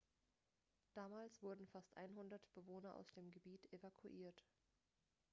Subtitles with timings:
[0.95, 4.43] damals wurden fast 100 bewohner aus dem gebiet evakuiert